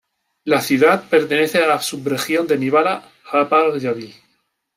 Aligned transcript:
La 0.45 0.61
ciudad 0.61 1.03
pertenece 1.09 1.59
a 1.63 1.67
la 1.67 1.79
subregión 1.79 2.47
de 2.47 2.57
Nivala–Haapajärvi. 2.57 4.15